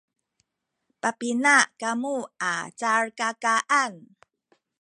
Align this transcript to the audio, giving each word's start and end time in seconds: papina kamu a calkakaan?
papina 1.01 1.55
kamu 1.79 2.15
a 2.51 2.53
calkakaan? 2.79 3.93